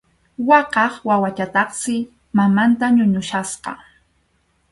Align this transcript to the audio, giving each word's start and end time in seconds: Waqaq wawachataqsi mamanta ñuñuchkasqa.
Waqaq 0.47 0.93
wawachataqsi 1.07 1.95
mamanta 2.37 2.85
ñuñuchkasqa. 2.95 3.71